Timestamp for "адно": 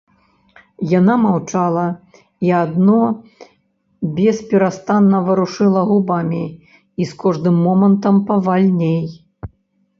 2.61-2.95